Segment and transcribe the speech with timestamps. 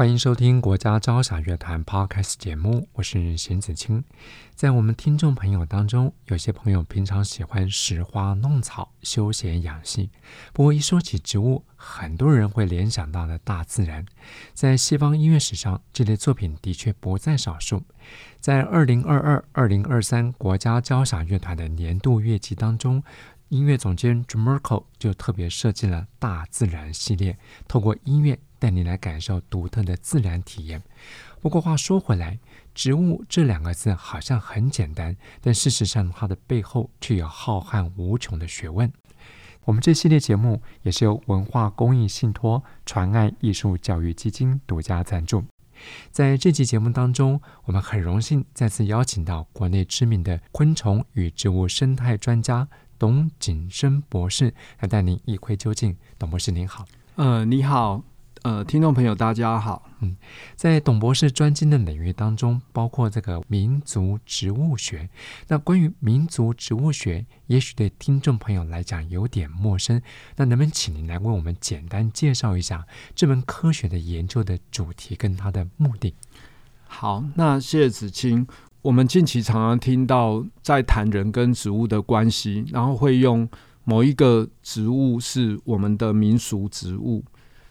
[0.00, 4.02] 欢迎收听国家交响乐团 Podcast 节目，我是邢子清。
[4.54, 10.08] 在我们听众朋友当中，有些朋友平常喜欢拾花弄草、休闲养性。
[10.54, 14.06] 不过一说起植物，很多人会联想到的大自然。
[14.54, 17.82] 在西方音乐史上，这类作品的确不在少数。
[18.40, 23.04] 在二零二二、二零二三国家交响乐团的年度乐季当中，
[23.50, 27.36] 音乐总监 John Merkle 就特别设计了大自然系列，
[27.68, 28.38] 透过音乐。
[28.60, 30.80] 带你来感受独特的自然体验。
[31.40, 32.38] 不过话说回来，
[32.74, 38.92] 植物这两个字好像很简单，但事实上它的背后却有浩瀚无穷的学问。
[39.64, 45.44] 我们这系列节目也是由文化公益信托传爱艺术教育基金独家赞助。
[46.10, 55.96] 在这期节目当中，我们很荣幸再次邀请到国内知名的昆虫与植物生态专家董景生博士来带您一窥究竟。
[56.18, 56.84] 董博士您好。
[57.16, 58.09] 呃，你好。
[58.42, 59.90] 呃，听众朋友，大家好。
[60.00, 60.16] 嗯，
[60.56, 65.10] 在董博士专精的领域当中，包括这个民族植物学。
[65.48, 70.00] 那关于民族植物学，也许对听众朋友来讲有点陌生。
[70.36, 76.14] 那能不能请您来为我们简单介绍一下这门科学的研究的主题跟它的目的？
[76.86, 78.46] 好，那谢谢子清。
[78.80, 83.46] 我们近期常常听到在谈人跟植物的关系，然后会用
[83.84, 87.22] 某一个植物是我们的民俗植物。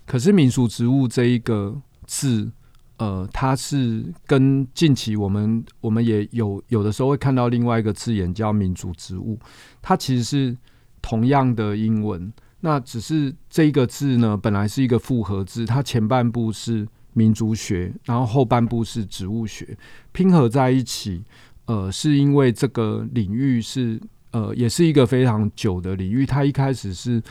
[0.10, 2.52] 可是民俗植物这一个字，
[2.98, 9.38] 呃，它是跟近期我们我们也有有的时候会看到另外一个字眼叫民族植物，
[9.84, 10.58] 它其实是
[11.00, 19.78] 同样的英文，那只是这一个字呢，本来是一个复合字，它前半部是民族学，然后后半部是植物学，
[20.12, 21.24] 拼合在一起，
[21.68, 27.22] 呃，是因为这个领域是呃，也是一个非常久的领域，它一开始是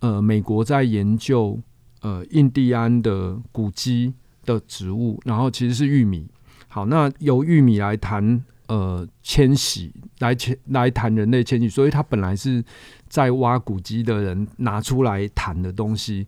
[0.00, 1.58] 呃，美国在研究。
[2.08, 4.14] 呃，印第安的古基
[4.46, 6.26] 的植物，然后其实是玉米。
[6.66, 12.64] 好，那由玉米来谈呃迁徙，来迁来谈人类迁徙，所以它本来是
[13.08, 16.26] 在挖古基的人拿出来谈的东西。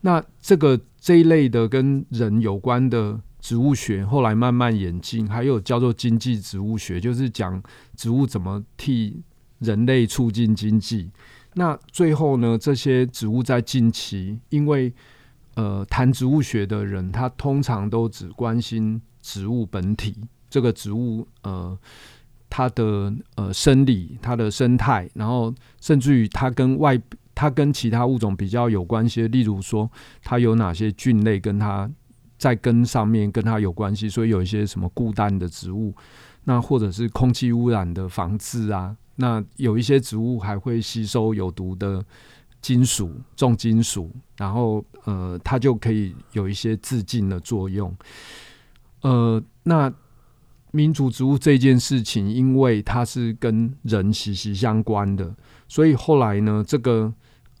[0.00, 7.62] 那这个这一类的跟人有关的植物学，后来慢慢演进，还有叫做经济植物学，就是讲
[7.96, 9.20] 植物怎么替
[9.58, 11.10] 人类促进经济。
[11.52, 14.90] 那最后呢，这些植物在近期，因为
[15.58, 20.14] 呃谈植物学的人，他通常都只关心植物本体，
[20.48, 21.76] 这个植物呃
[22.48, 26.96] 它的呃生理、它的生态，然后甚至于它跟外、
[27.34, 29.90] 它跟其他物种比较有关系，例如说
[30.22, 31.90] 它有哪些菌类跟它
[32.38, 35.92] 在根上面跟它有关系，所以有一些什么固氮的植物，
[36.44, 38.96] 那或者是空气污染的防治啊。
[39.16, 42.04] 那有一些植物还会吸收有毒的
[42.60, 47.94] 金属、重金属，然后呃，它就可以有一些自净的作用。
[49.02, 49.92] 呃，那
[50.70, 55.34] 民族植物这件事情，因为它是跟人息息相关的，
[55.66, 57.12] 所以后来呢，这个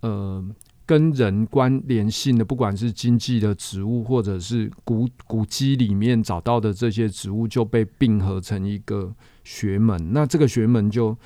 [0.02, 0.44] 呃
[0.84, 10.12] 跟人关联性的，不管是经济的植物，或者是古古籍里面找到的这些植物，就被并合成一个学门。
[10.12, 11.16] 那这个学门就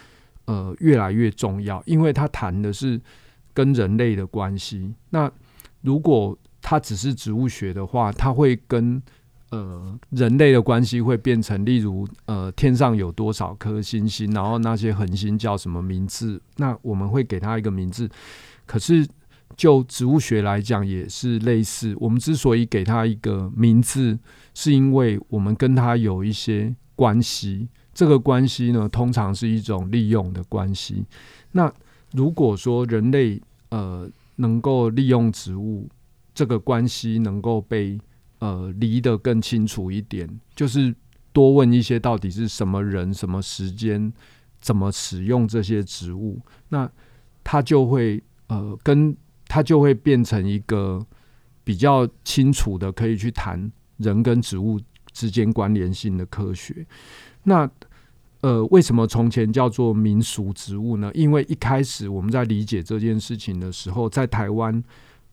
[0.45, 3.01] 呃，越来越重要，因为他谈的是
[3.53, 4.95] 跟人类的关系。
[5.11, 5.31] 那
[5.81, 9.03] 如果它只是植物学的话，它会跟
[9.51, 16.41] 呃人类的关系会变成，例如呃天上有多少颗星星，然后那些恒星叫什么名字？
[16.57, 18.09] 那我们会给它一个名字。
[18.65, 19.07] 可是
[19.57, 21.95] 就植物学来讲，也是类似。
[21.99, 24.19] 我们之所以给它一个名字，
[24.55, 27.69] 是因为我们跟它有一些关系。
[27.93, 31.05] 这个关系呢，通常是一种利用的关系。
[31.51, 31.71] 那
[32.13, 35.89] 如果说人类呃能够利用植物，
[36.35, 37.99] 这个关系能够被
[38.39, 40.95] 呃理得更清楚一点，就是
[41.33, 44.13] 多问一些到底是什么人、什么时间、
[44.61, 46.91] 怎么使用这些植物，那
[47.43, 49.17] 它就会呃跟
[49.47, 51.05] 它就会变成一个
[51.65, 54.81] 比较清楚的，可以去谈人跟植物
[55.13, 56.87] 之间关联性的科学。
[57.43, 57.71] 那
[58.43, 61.11] 呃，为什么从前叫做民俗植物呢？
[61.15, 64.83] 因为一开始我们在理解这件事情的时候，在台湾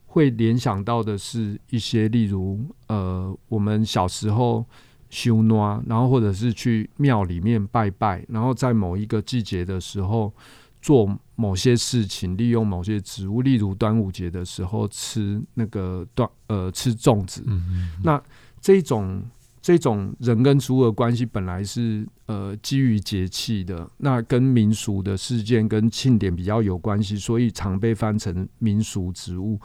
[0.05, 4.63] 会联想到的是一些，例如呃，我们小时候
[5.09, 10.31] 修诺，然后或者是去庙里面拜拜，然后在某一个季节的时候
[10.79, 17.43] 做某些事情，利用某些植物，例如端午节的时候吃那个端呃吃粽子。
[17.47, 18.21] 嗯嗯嗯，那
[18.61, 19.23] 这种
[19.61, 29.59] 这种人跟植物的关系本来是呃基于节气的，那跟民俗的事件跟庆典比较有关系，所以常被翻成民俗植物。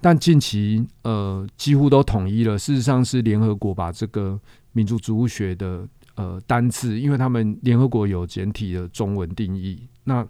[0.00, 4.40] 但近期呃几乎都统一了，事实上是联合国把这个
[4.72, 10.26] 民族植物学的呃单字，因为他们联合国有简体的中文定义，那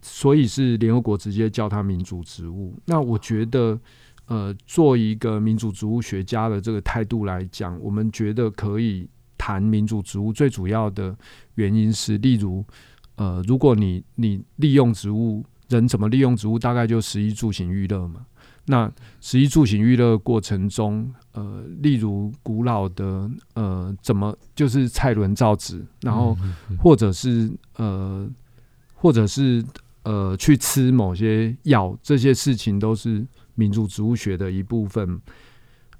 [0.00, 2.78] 所以是联合国直接叫它民族植物。
[2.86, 3.78] 那我觉得
[4.26, 11.16] 呃做一个民主植物学家的这个态度来讲，我们觉得可以谈民主植物，最主要的
[11.56, 12.64] 原因是，例如
[13.16, 18.26] 呃如果你你利用植物，人怎么利用植物，大概就食衣住行娱乐嘛。
[18.66, 18.90] 那
[19.20, 26.34] 食衣住行娱乐过程中，呃，例如古老的呃，怎么就是蔡伦造纸，然后
[26.78, 28.26] 或者是呃，
[28.94, 29.62] 或者是
[30.04, 35.20] 呃，去吃某些药，这些事情都是民族植物学的一部分。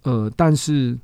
[0.03, 0.99] 呃，但是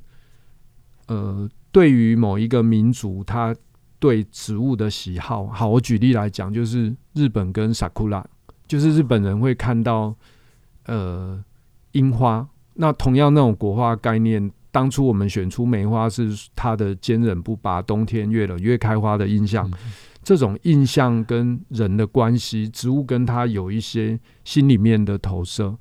[1.07, 3.55] 呃，对于某一个民族，他
[3.99, 8.23] 对植物的喜好，好，我举例来讲，就是日本跟 Sakura，
[8.67, 10.15] 就是日本人会看到
[10.85, 11.43] 呃。
[11.93, 19.69] 樱花，那同样那种国画概念，当初我们选出梅花是它的坚韧不拔，冬天越冷越开花的印象。
[19.71, 19.91] 嗯、
[20.23, 25.75] 这种印象跟人的关系，植物跟它有一些心里面的投射。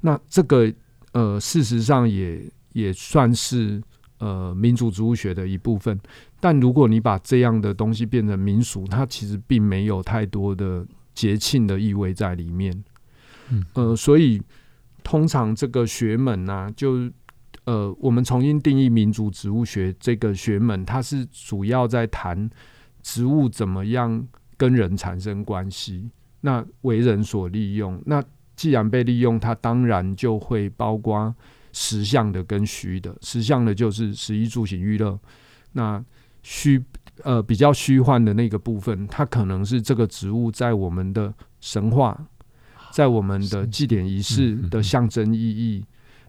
[0.00, 0.72] 那这个
[1.12, 3.82] 呃，事实上也也算是
[4.18, 5.98] 呃民族植物学的一部分。
[6.40, 12.84] 但如果你把这样的东西变成民俗，它其实并没有太多的节庆的意味在里面。
[13.50, 14.42] 嗯，呃，所以。
[15.06, 17.08] 通常这个学门呢、啊，就
[17.62, 22.50] 呃，我们重新定义民族植物学这个学门，它是主要在谈
[23.04, 24.26] 植物怎么样
[24.56, 26.10] 跟人产生关系，
[26.40, 28.02] 那为人所利用。
[28.04, 28.20] 那
[28.56, 31.32] 既然被利用，它当然就会包括
[31.72, 33.14] 实相的跟虚的。
[33.20, 35.18] 实相的就是食衣住行娱乐，
[35.72, 36.02] 那
[36.42, 36.82] 虚
[37.22, 42.26] 呃比较虚幻的那个部分，它可能是这个植物在我们的神话。
[42.92, 45.84] 在我们的祭典仪式的象征意义，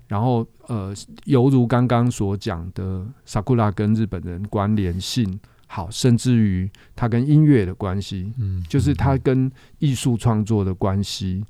[0.07, 9.49] 然后呃，犹如刚刚所讲的，Sakura 跟日本人关联性好，甚至于它跟音乐的关系，嗯，就是它跟
[9.79, 11.41] 艺术创作的关系，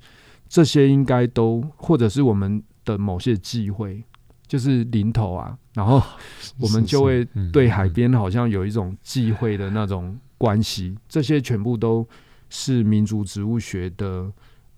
[0.47, 4.03] 这些应该都或者是我们的某些忌讳，
[4.47, 6.01] 就是零头啊，然后
[6.59, 12.07] 我们就会对海边好像有一种忌讳的那种关系，这些全部都
[12.49, 14.31] 是民族植物学的。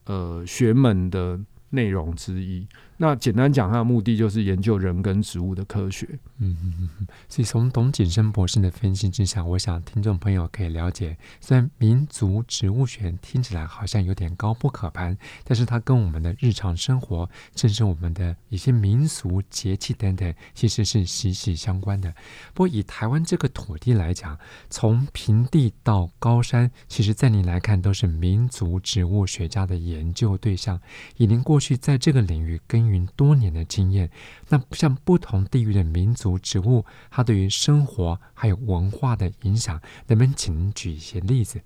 [0.06, 1.40] 呃，学门的
[1.70, 2.68] 内容之一。
[3.02, 6.06] 那简单讲，它的目的就是研究人跟植物的科学。
[6.40, 7.08] 嗯嗯嗯。
[7.30, 22.14] 所以从董景生博士的分析之下，我想听众朋友可以了解，虽然民族植物学听起来好像有点高不可攀，但是它跟我们的日常生活，甚至我们的一些民俗节气等等，其实是息息相关的。
[22.54, 24.38] 不过以台湾这个土地来讲，
[24.70, 30.78] 从平地到高山，其实在您来看都是民族植物学家的研究对象。
[31.16, 34.10] 以您过去在这个领域跟多年的经验，
[34.50, 41.62] 那像不同地域的民族植物，它对于生活还有文化的影响，能不能请您举一些例子？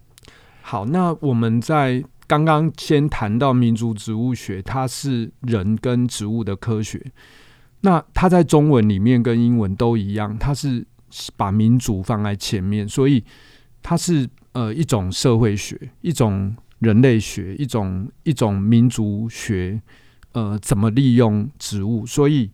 [0.62, 7.12] 好，那我们在刚刚先谈到民族植物学，它是人跟植物的科学。
[7.81, 10.86] 那它在中文里面跟英文都一样，它是
[11.36, 13.24] 把民族放在前面，所以
[13.81, 19.81] 它是呃一种社会学，一种人类学，一种一种民族学。
[20.33, 22.05] 呃，怎么利用植物？
[22.05, 22.51] 所以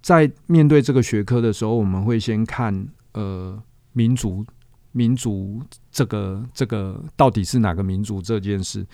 [0.00, 3.60] 在面对这个学科的时候，我们会先看呃，
[3.92, 4.44] 民族，
[4.92, 5.60] 民族
[5.90, 8.86] 这个这个到底是哪个民族这件事。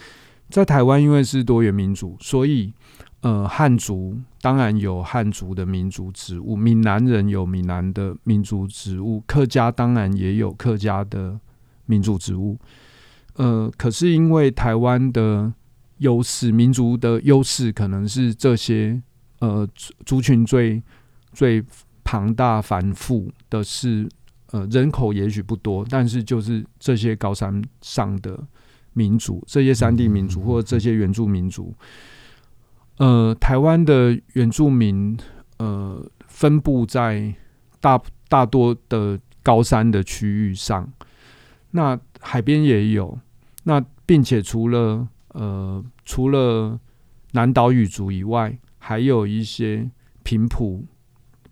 [0.50, 2.72] 在台湾，因为是多元民族，所以
[3.22, 11.40] 呃，汉族当然有汉族的民族植物，闽南人有闽南的民族植物，客家当然也有客家的
[11.86, 12.58] 民族植物。
[13.36, 15.52] 呃，可是因为台湾的
[15.98, 19.00] 优势，民族的优势可能是这些
[19.38, 19.68] 呃
[20.04, 20.82] 族群最
[21.32, 21.64] 最
[22.02, 24.08] 庞大繁复的是
[24.50, 28.38] 呃人口也许不多，但是就是这些高山上的
[28.92, 31.74] 民族，这些山地民族或者这些原住民族，
[32.98, 35.16] 呃，台湾的原住民
[35.58, 37.34] 呃分布在
[37.80, 40.88] 大大多的高山的区域上，
[41.70, 43.18] 那海边也有，
[43.64, 46.80] 那并且除了呃，除了
[47.32, 49.90] 南岛语族以外，还有一些
[50.22, 50.84] 平埔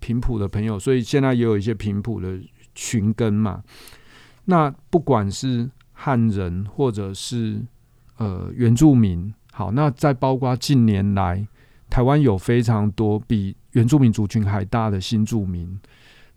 [0.01, 2.41] 平埔的朋友，所以现在也有一些平埔的
[2.75, 3.63] 群根嘛。
[4.47, 7.61] 那不管是汉人或者是
[8.17, 11.47] 呃原住民，好，那再包括近年来
[11.89, 15.79] 台湾有非常多比原住民族群还大的新住民，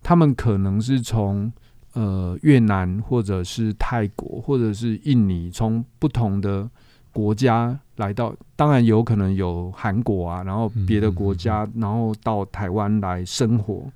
[0.02, 1.52] 他们可能是从
[1.94, 6.70] 呃越南或者是泰国或者是印尼，从不同的
[7.16, 13.90] 国家来到，当然有可能有韩国啊，然后别的国家，然后到台湾来生活，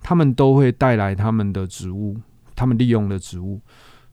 [0.00, 2.16] 他们都会带来他们的植物，
[2.54, 3.60] 他们利用的植物，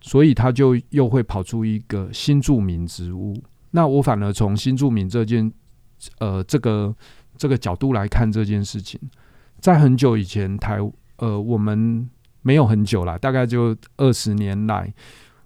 [0.02, 3.42] 所以他就又会跑出一个新著名植物。
[3.72, 5.50] 那我反而从新著名这件，
[6.20, 6.94] 呃，这个
[7.38, 9.00] 这个角度来看这件事情，
[9.62, 10.80] 在很久以前台，
[11.16, 12.10] 呃，我们
[12.42, 14.94] 没有很久了，大概就二十年来，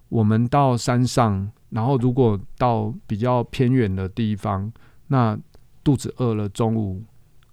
[0.08, 1.48] 我们到山上。
[1.70, 4.72] 然后，如果到比较偏远的地方，
[5.08, 5.38] 那
[5.84, 7.02] 肚子饿了，中午，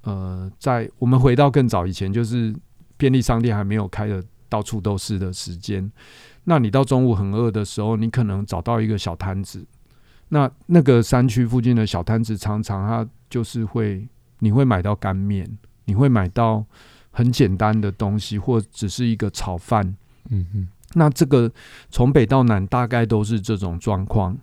[0.03, 2.55] 呃，在我们回到更早以前，就是
[2.95, 5.91] 便利商店还没有开的到处都是的时间，
[6.45, 9.65] 那你到中午很饿的时候，你可能找到一个小摊子，
[10.29, 14.07] 那那个山区附近的小摊子，常常它就是会，
[14.39, 16.65] 你会买到干面，你会买到
[17.11, 19.95] 很简单的东西，或只是一个炒饭，
[20.29, 20.67] 嗯嗯。
[20.97, 21.51] 那这个
[21.89, 24.37] 从北到南大概都是这种状况。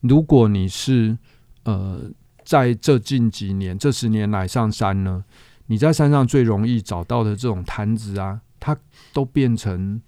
[0.00, 1.16] 如果你是
[1.64, 2.10] 呃
[2.44, 5.24] 在这近几年这十年来上山呢，
[5.66, 8.76] 你在山上最容易找到的这种摊子啊，它
[9.12, 10.00] 都变成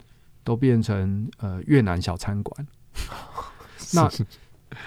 [0.45, 2.67] 都变成呃越南小餐馆。
[3.95, 4.11] 那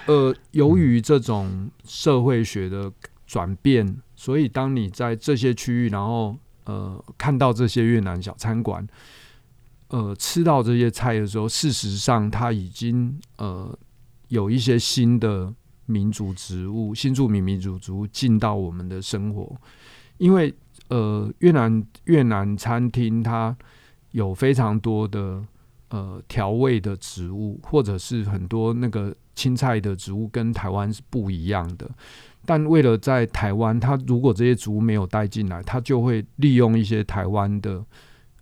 [0.06, 2.92] 呃由于这种社会学的
[3.26, 8.86] 转变，所以当你在这些区域，然后呃看到这些越南小餐馆。
[9.92, 13.78] 呃，吃到这些菜的时候，事实上它已经呃
[14.28, 15.52] 有一些新的
[15.84, 19.54] 民族植物、新住民民族植物进到我们的生活。
[20.16, 20.54] 因为
[20.88, 23.54] 呃，越南越南餐厅它
[24.12, 25.44] 有非常多的
[25.90, 31.86] 呃调味的植物，或者是很多那个青菜的植物跟台湾是不一样的。
[32.46, 37.84] 但为了在台湾，它如果这些植物没有带进来，它就会利用一些台湾的。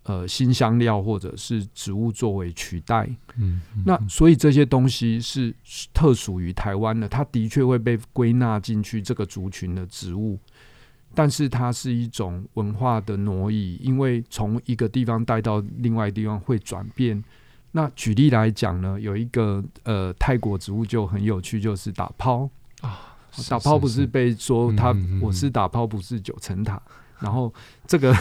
[0.02, 5.54] 呃，新香料或者是植物作为取代，嗯，嗯，那所以这些东西是
[5.92, 10.38] 特属于台湾的，它的确会被归纳进去这个族群的植物，
[11.14, 17.22] 但是它是一种文化的挪移，因为从一个地方带到另外地方会转变。
[17.72, 22.48] 那举例来讲呢，有一个呃泰国植物就很有趣，就是打抛
[22.80, 23.18] 啊，
[23.50, 26.80] 打抛不是被说它我是打抛不是九层塔，
[27.18, 27.52] 然后
[27.86, 28.16] 这个。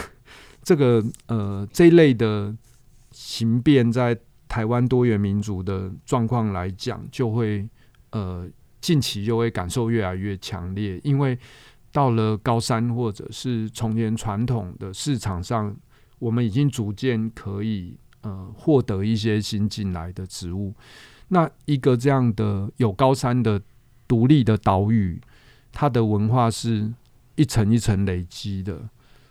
[0.62, 2.54] 这个呃这一类的
[3.10, 4.16] 形变，在
[4.48, 7.68] 台湾多元民族的状况来讲，就会
[8.10, 8.48] 呃
[8.80, 11.38] 近期就会感受越来越强烈，因为
[11.92, 15.74] 到了高山或者是从前传统的市场上，
[16.18, 20.74] 我们已经逐渐可以呃获得一些新进来的植物。
[21.28, 23.60] 那一个这样的有高山的
[24.08, 25.20] 独立的岛屿，
[25.72, 26.92] 它的文化是
[27.36, 28.88] 一层一层累积的。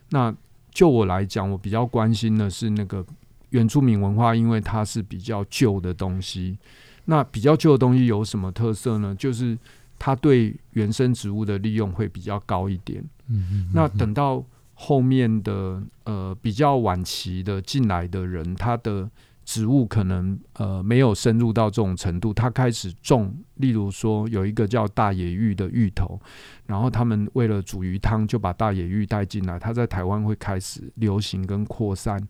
[0.09, 0.33] 那
[0.79, 3.05] 就我来讲，我比较关心的是那个
[3.49, 6.57] 原住民文化，因为它是比较旧的东西。
[7.03, 9.13] 那比较旧的东西有什么特色呢？
[9.19, 9.57] 就是
[9.97, 13.03] 它对原生植物的利用会比较高一点。
[13.27, 13.71] 嗯嗯嗯。
[13.73, 14.41] 那等到
[14.73, 19.09] 后面的呃比较晚期的进来的人，他的。
[19.49, 26.21] 植物可能呃没有深入到这种程度，他开始种，例如说有一个叫大野芋的芋头，
[26.67, 32.21] 然后他们为了煮鱼汤就把大野芋带进来，它在台湾会开始流行跟扩散，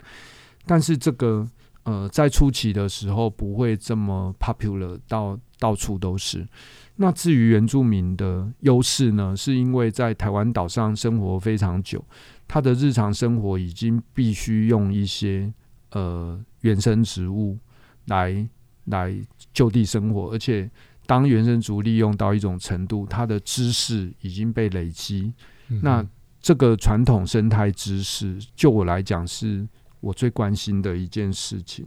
[0.65, 1.45] 但是这个
[1.83, 6.47] 呃在初期的时候不会这么 popular 到到处都是。
[6.95, 12.01] 那至于原住民的优势呢，是因为在台湾岛上生活非常久，
[12.47, 15.53] 他的日常生活已经必须用一些。
[15.91, 17.57] 呃，原生植物
[18.05, 18.47] 来
[18.85, 19.15] 来
[19.51, 20.69] 就地生活，而且
[21.07, 25.33] 当原生植物利用到一种程度，它的知识已经被累积。
[25.69, 26.05] 嗯、那
[26.39, 29.67] 这个传统生态知识，就我来讲，是
[29.99, 31.85] 我最关心的一件事情。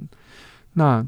[0.73, 1.07] 那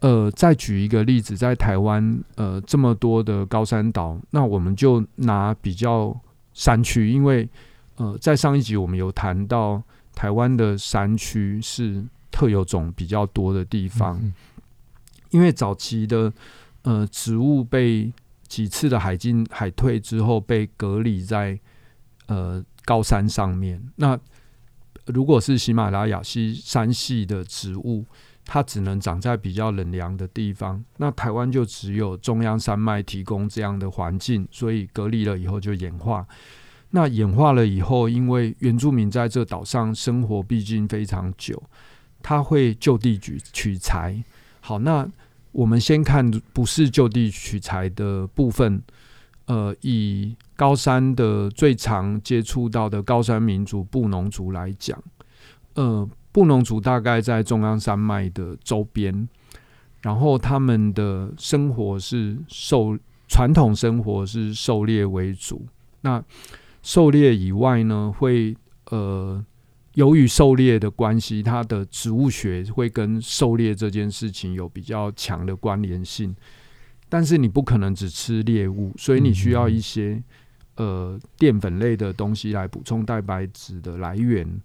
[0.00, 6.14] 呃，再举一个例子，在台湾呃这么多的高山岛，那我们就拿比较
[6.52, 7.48] 山区，因为
[7.96, 9.82] 呃在上一集我们有谈到
[10.14, 12.04] 台湾的山区是。
[12.34, 14.20] 特有种比较多的地方，
[15.30, 16.32] 因为早期的
[16.82, 18.12] 呃植物被
[18.48, 21.56] 几次的海进海退之后被隔离在
[22.26, 23.80] 呃高山上面。
[23.94, 24.18] 那
[25.06, 28.04] 如果是喜马拉雅西山系的植物，
[28.44, 30.84] 它只能长在比较冷凉的地方。
[30.96, 36.26] 那台湾就只有中央山脉提供这样的环境，所以隔离了以后就演化。
[36.90, 41.62] 那演化了以后，因为原住民在这岛上生活毕竟非常久，
[42.24, 44.24] 他会就地取取材。
[44.60, 45.06] 好，那
[45.52, 48.82] 我们先看不是就地取材的部分。
[49.46, 54.98] 呃，以高山的最常接触到的高山民族布农族来讲，
[55.74, 59.28] 呃，布农族大概在中央山脉的周边，
[60.00, 65.66] 然后他们的生活是狩，传统生活是狩猎为主。
[66.00, 66.24] 那
[66.82, 68.56] 狩猎以外呢，会
[68.90, 69.44] 呃，
[69.94, 76.34] 由于狩猎的关系，它的植物学会跟狩猎这件事情有比较强的关联性。
[77.08, 80.20] 但是你不可能只吃猎物，所以你需要一些
[80.76, 84.60] 呃淀粉类的东西来补充蛋白质的来源。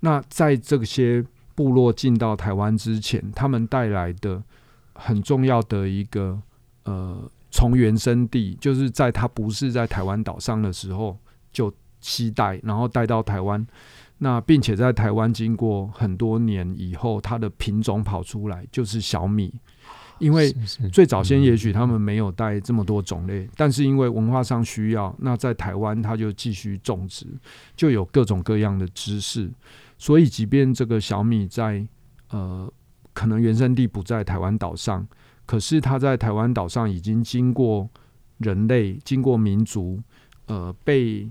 [0.00, 4.42] 那在这些部落进到台湾之前，他们带来的
[4.92, 6.38] 很重要的一个
[6.84, 11.18] 呃从原生地，就是在它不是在台湾岛上的时候
[11.50, 13.66] 就期待，然后带到台湾。
[14.18, 19.52] 那并且在台湾经过很多年以后，它的品种跑出来就是小米。
[20.18, 20.50] 因为
[20.90, 27.26] 最早先也许他们没有带这么多种类，但是因为文化上需要，那在台湾它就继续种植，
[27.76, 29.52] 就有各种各样的知识。
[29.98, 31.86] 所以，即便这个小米在
[32.30, 32.72] 呃
[33.12, 35.06] 可能原生地不在台湾岛上，
[35.44, 37.86] 可是它在台湾岛上已经经过
[38.38, 40.02] 人类、经过民族
[40.46, 41.28] 呃被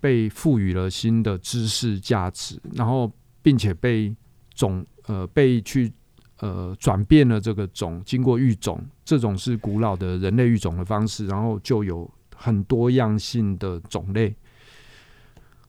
[0.00, 3.10] 被赋予了新的知识价值，然后
[3.42, 4.14] 并且被
[4.54, 5.92] 种呃被去。
[6.40, 14.36] 呃，转变了这个种，经过育种，这种是古老的人类育种的方式，然后就有很多样性的种类。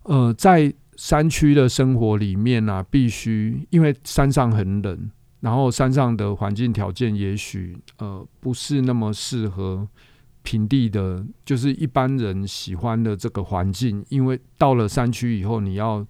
[0.04, 9.88] 呃，在山区的生活里面呢、必须因为山上很冷，然后山上的环境条件也许呃不是那么适合
[10.48, 14.06] 平地的，就是一般人喜欢的这个环境。
[14.08, 16.08] 因为到了山区以后，你要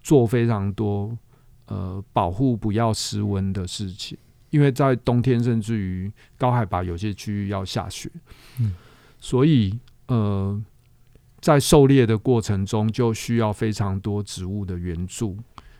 [0.00, 1.18] 做非常多。
[1.66, 4.18] 呃，保护不要失温的事情，
[4.50, 8.10] 因为在冬天甚至于高海拔有些区域要下雪，
[8.58, 8.74] 嗯，
[9.20, 10.60] 所以呃，
[11.40, 15.36] 在狩猎的过程中就需要非常多植物的援助。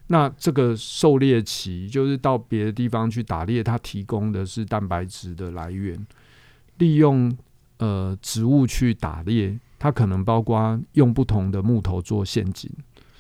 [0.07, 6.07] 那这个狩猎期就是到别的地方去打猎，它提供的是蛋白质的来源。
[6.79, 7.37] 利用
[7.81, 12.71] 呃植物去打猎，它可能包括用不同的木头做陷阱。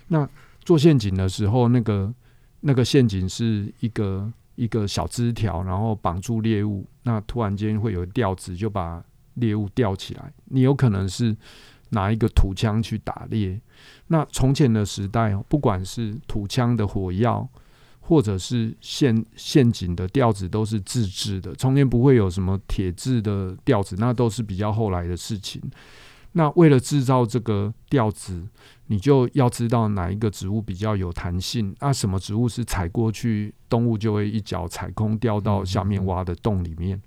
[0.06, 0.26] 那
[0.64, 2.14] 做陷阱的时候，那个。
[2.62, 6.86] 那个陷阱是一个一个小枝条，然后绑住猎物。
[7.04, 9.02] 那突然间会有吊子，就把
[9.36, 10.30] 猎物吊起来。
[10.44, 11.34] 你有可能是
[11.88, 13.58] 拿一个土枪去打猎。
[14.08, 17.48] 那从前的时代，不管是土枪的火药，
[18.10, 21.54] 或者是陷陷阱的调子，都是自制的。
[21.54, 25.62] 从前不会有什么铁制的调子，那都是比较后来的事情。
[26.32, 28.44] 那为了制造这个调子，
[28.88, 31.72] 你就要知道哪一个植物比较有弹性。
[31.78, 37.00] 那什么植物是踩过去，动物就会一脚踩空掉到下面挖的洞里面。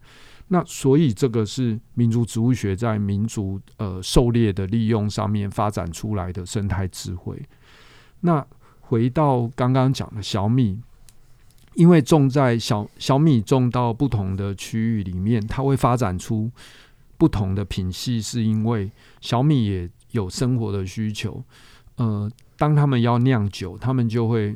[0.47, 7.41] 那所以这个是民族植物学在民族呃狩猎的利用上面发展出来的生态智慧。
[8.21, 8.45] 那
[8.79, 10.79] 回到刚刚讲的小米，
[11.75, 16.51] 因为种在小小米种到不同的区域里面，它会发展出。
[17.15, 21.41] 不同的品系，是因为小米也有生活的需求。
[21.95, 24.53] 呃，当他们要酿酒，他们就会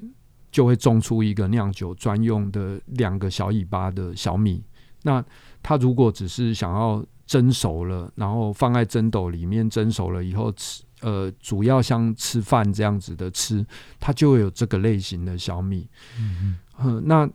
[0.52, 4.62] 就会种出一个酿酒专用的两个小尾巴的小米。
[5.04, 5.24] 那
[5.64, 13.66] 他如果只是想要蒸熟了，然后放在蒸斗里面蒸熟了以后吃，呃，主要像吃饭这样子的吃，
[14.00, 15.88] 它就会有这个类型的小米。
[16.20, 17.30] 嗯嗯、呃，那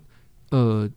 [0.50, 0.90] 呃。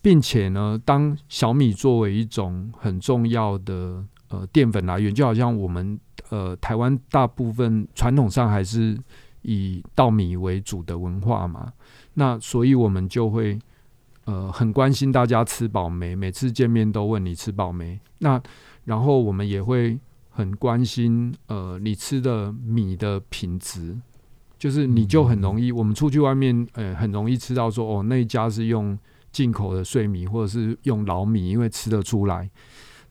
[0.00, 5.98] 并且呢，当小米作为一种很重要的呃淀粉来源，就好像我们
[6.30, 8.96] 呃台湾大部分传统上还是
[9.42, 11.72] 以稻米为主的文化嘛，
[12.14, 13.58] 那所以我们就会
[14.24, 17.98] 呃很关心大家吃饱没，每次见面都问你吃饱没。
[18.18, 18.40] 那
[18.84, 19.98] 然后我们也会
[20.38, 23.98] 很关心呃你吃的米的品质，
[24.56, 28.96] 就是你就很容易，我们出去外面呃很容易吃到说哦那一家是用。
[29.30, 32.50] 进口的碎米，或者是用老米，因为吃得出来。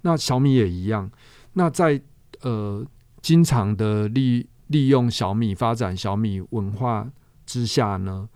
[0.02, 1.10] 那小米也一样。
[1.54, 2.02] 那在
[2.42, 2.84] 呃
[3.22, 7.08] 经常的利利用小米发展小米文化
[7.46, 8.28] 之下呢，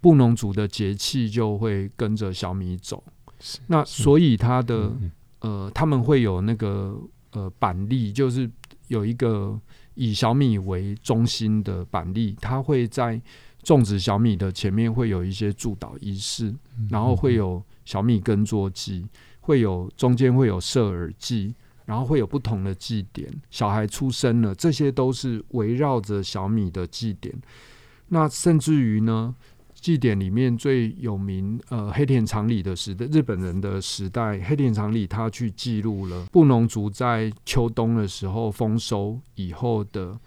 [0.00, 3.02] 布农族的节气就会跟着小米走。
[3.68, 4.92] 那所以他的
[5.38, 6.98] 呃他们会有那个
[7.34, 8.50] 呃板栗，就是
[8.88, 9.60] 有一个
[9.94, 13.20] 以小米为中心的板栗，它会在。
[13.64, 16.54] 种植小米的前面会有一些助导仪式，
[16.90, 19.06] 然后会有小米耕作祭，
[19.40, 21.54] 会有中间会有射耳祭，
[21.86, 23.26] 然后会有不同的祭典。
[23.48, 27.34] 小孩出生了，这些都是围绕着小米的祭典。
[28.08, 29.34] 那甚至于呢，
[29.84, 40.18] 祭典里面最有名，呃，黑田长理的时代，日本人的时代，黑田长理他去记录了布农族在秋冬的时候丰收以后的，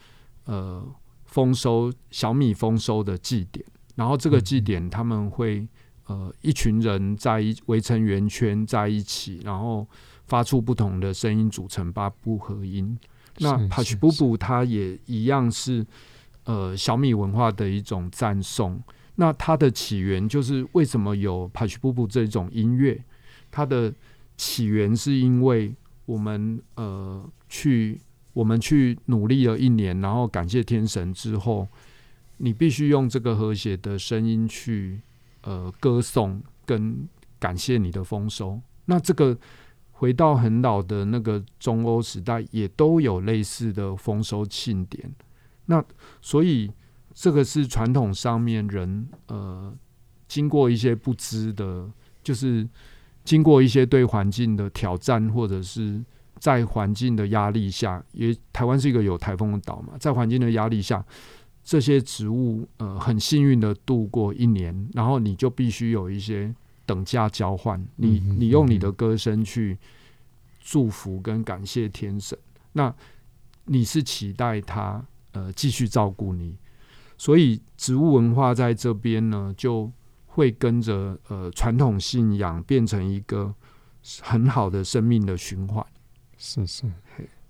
[0.46, 0.88] 呃，
[1.26, 3.66] 丰收小米丰收的祭典。
[3.96, 5.68] 然后这个祭典他们会，
[6.06, 9.88] 呃，一群人在一围成圆圈在一起，然后
[10.28, 12.96] 发出不同的声音，组成八部合音。
[13.40, 15.84] 那帕奇布布他也一样是，
[16.44, 18.80] 呃，小米文化的一种赞颂。
[19.20, 23.04] 那它的起源就是为什么有帕奇布布这种音乐？
[23.50, 23.92] 它的
[24.38, 25.74] 起源是因为
[26.06, 28.00] 我们呃去
[28.34, 31.68] 我们去努力了一年，然后感谢天神之后，
[32.38, 35.02] 你必须用这个和谐的声音去
[35.42, 37.08] 呃歌颂跟
[37.40, 38.62] 感谢你的丰收。
[38.86, 39.36] 那这个
[39.94, 45.12] 回到很老的那个中欧时代，也都有类似的丰收庆典。
[45.66, 45.84] 那
[46.22, 46.70] 所以。
[47.20, 49.76] 这个是传统上面人呃，
[50.28, 51.90] 经过一些不知的，
[52.24, 52.70] 就是
[53.24, 56.00] 经过一些对环境的挑战，或者是
[56.40, 61.04] 在环境的压力下，因为台湾是一个有台风的岛嘛，在环境的压力下，
[61.64, 66.54] 这些植物呃很幸运的度过一年，然后你就必须有一些
[66.86, 69.76] 等价交换，你你用你的歌声去
[70.62, 72.38] 祝福跟感谢天神，
[72.74, 72.94] 那
[73.66, 76.56] 你是期待他呃继续照顾你。
[77.18, 79.92] 所以植物文化在这边呢，就
[80.26, 83.54] 会跟着呃传统信仰变成一个
[84.22, 85.86] 很好的生命的循环。
[86.38, 86.86] 是是。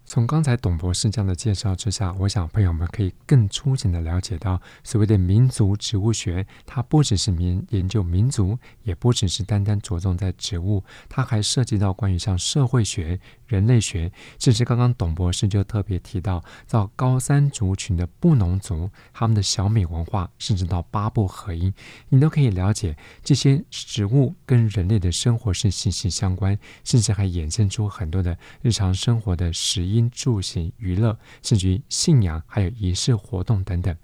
[0.08, 13.20] 从刚才董博士这样的介绍之下，我想朋友们可以更粗浅的了解到，所谓的民族植物学，它不只是民研究民族，也不只是单单着重在植物，它还涉及到关于像社会学。
[13.48, 21.74] 人类学，甚至刚刚董博士就特别提到，到高山族群的布农族，他们的小米文化，甚至到八部合音，
[22.10, 33.96] 你都可以了解这些植物跟人类的生活是息息相关，甚至还衍生出很多的日常生活的食衣住行娱乐，甚至于信仰还有仪式活动等等。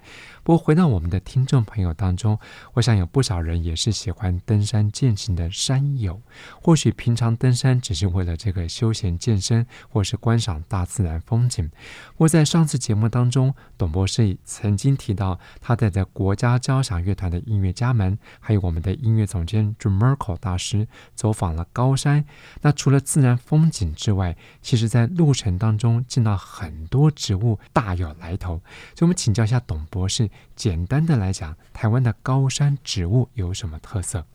[0.43, 2.37] 不过，回到我们的听众朋友当中，
[2.73, 6.21] 我想有不少人也是喜欢登山健行的山友。
[6.61, 11.71] 或许平常登山只是为了这个休闲健身，或是观赏大自然风景。
[12.17, 22.25] 我在上次节目当中，董博士曾经提到，他带着国家交响乐团的音乐家们，还有我们的音乐总监 John Merkle 大师，走访了高山。
[22.61, 28.61] 那除了自然风景之外，其实在路程当中见到很多植物大有来头。
[28.93, 30.29] 所以，我们请教一下董博士。
[30.55, 34.25] 简单的来讲，台湾的高山植物有什么特色？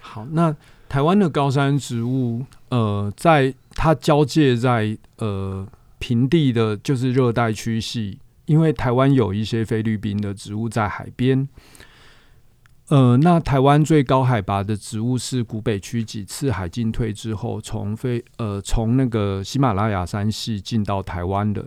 [0.00, 0.54] 好，那
[0.88, 5.66] 台湾的高山植物，呃，在它交界在呃
[5.98, 11.48] 平地的，就是热带区系，因为台湾有一些菲律宾的植物在海边。
[12.88, 21.66] 呃，那台湾最高海拔的植物是古北区几次海进退之后，从非呃从那个喜马拉雅山系进到台湾的。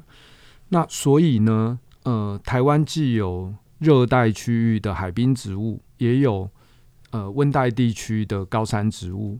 [0.69, 6.49] 那所以呢，呃，台湾既有热带区域的海滨植物，也有
[7.11, 9.39] 呃温带地区的高山植物。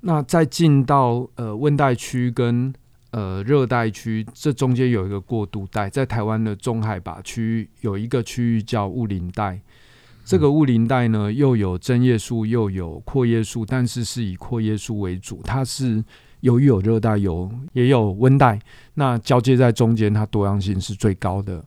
[0.00, 2.72] 那再进到呃温带区跟
[3.10, 9.60] 呃热带区，这中间有一个过渡带，在台湾的中海拔区域有一个区域叫雾林带。
[10.24, 15.40] 这个雾林带呢，又有针叶树，又有阔叶树，但是是以阔叶树为主。
[15.42, 16.04] 它是
[16.40, 18.58] 由于有热带，有也有温带，
[18.94, 21.64] 那交接在中间，它多样性是最高的，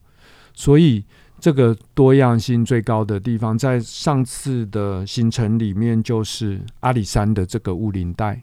[0.54, 1.04] 所以。
[1.42, 8.40] 这个多样性最高的地方，在上次的行程里面，就是阿里山的这个雾林带。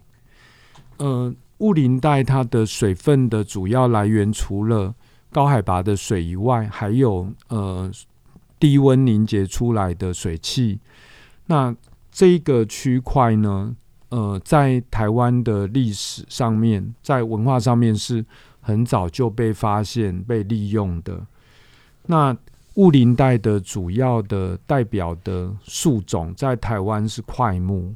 [0.96, 4.92] 呃，雾林带它的水分的主要来源，除了
[5.30, 7.88] 高海拔的水以外，还有呃
[8.58, 10.80] 低温凝结出来的水汽。
[11.46, 11.72] 那
[12.10, 13.76] 这个区块呢，
[14.10, 18.24] 呃，在台湾的历史上面，在文化上面是
[18.60, 21.26] 很早就被发现、被利用的。
[22.06, 22.36] 那
[22.74, 27.94] 雾林带的主要的代表的树种在台湾是桧木。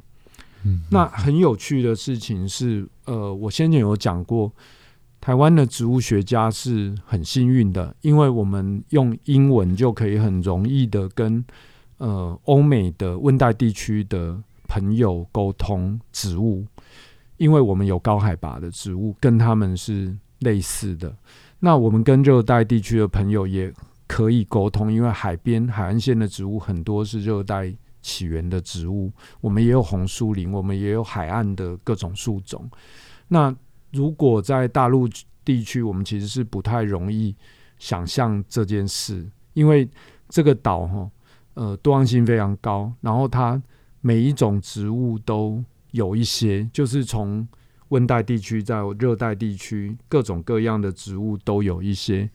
[0.63, 4.51] 嗯，那很有趣的事情是，呃，我先前有讲过，
[5.19, 11.43] 台湾的植物学家是很幸运的，因为我们用英文就可以很容易的跟
[11.97, 14.37] 呃欧美的温带地区的
[14.73, 16.65] 朋友沟通植物，
[17.37, 21.15] 因为我们有高海拔的植物跟他们是类似的。
[21.59, 23.71] 那我们跟热带地区的朋友也。
[24.05, 32.69] 可以沟通，因为海边海岸线的植物很多是热带起源的植物，我们也有红树林，我们也有海岸的各种树种。
[33.29, 33.55] 那
[33.91, 35.09] 如果在大陆
[35.43, 37.35] 地区，我们其实是不太容易
[37.79, 39.89] 想象这件事，因为
[40.29, 41.09] 这个岛哈，
[41.55, 43.59] 呃，多样性非常高，然后它
[44.05, 47.47] 每一种植物都有一些，就是从
[47.87, 52.29] 温带地区在热带地区，各种各样的植物都有一些。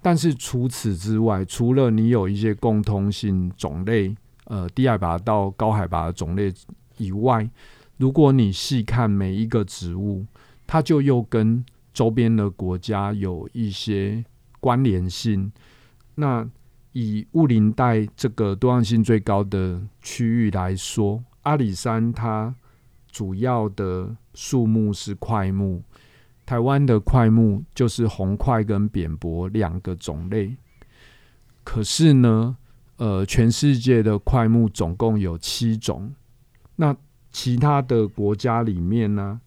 [0.00, 6.52] 但是除此之外，除了你有一些共通性种类，呃，低海拔到高海拔的种类
[6.98, 7.50] 以外，
[7.96, 10.24] 如果你细看每一个植物，
[10.64, 14.24] 它就又跟周边的国家有一些
[14.60, 15.50] 关联性。
[16.14, 16.48] 那
[16.92, 22.54] 以雾林带这个多样性最高的区域来说，阿里山它
[23.10, 25.82] 主要的树木是块木。
[26.44, 30.56] 台湾的块木就是红块跟扁柏两个种类，
[31.62, 32.56] 可是呢，
[32.96, 36.12] 呃，全世界的块木总共有七种。
[36.74, 36.96] 那
[37.30, 39.40] 其他的国家里面呢，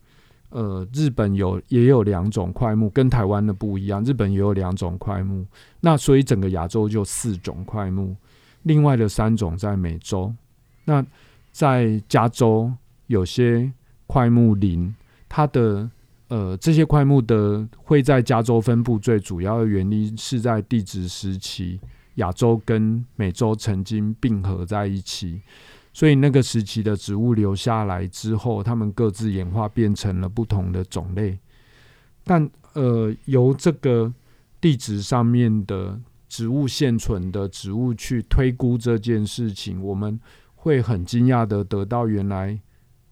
[0.53, 4.03] 呃，日本有也有两种块木，跟台湾的不一样。
[4.03, 5.43] 日本也有两种块木，
[5.79, 8.15] 那所以整个亚洲就四种块木，
[8.61, 10.31] 另外的三种在美洲。
[10.85, 11.03] 那
[11.51, 12.71] 在加州
[13.07, 13.71] 有些
[14.05, 14.93] 块木林，
[15.27, 15.89] 它的
[16.27, 21.79] 呃，这些块木的会在加州分布，最主要的原因是在地质时期，
[22.15, 25.41] 亚洲跟美洲曾经并合在一起，
[25.93, 31.37] 所以那个时期的植物留下来之后，它们各自演化变成了不同的种类。
[32.23, 34.11] 但呃，由这个
[34.59, 40.19] 地质上面的植物现存的植物去推估这件事情，我们
[40.55, 42.59] 会很惊讶的得到原来。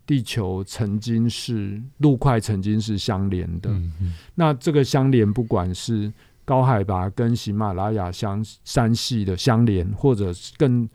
[0.03, 3.69] 地球曾经是陆块，曾经是相连的。
[3.69, 6.11] 嗯嗯，那这个相连，不管是
[6.43, 10.89] 高海拔跟喜马拉雅相山系的相连，或者是更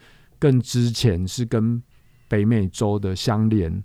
[0.46, 1.82] 更之前是跟
[2.28, 3.82] 北美洲的相连，